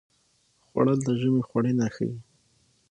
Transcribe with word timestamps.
خوړل 0.67 0.99
د 1.03 1.09
ژمي 1.19 1.41
خوړینه 1.49 1.87
ښيي 1.95 2.13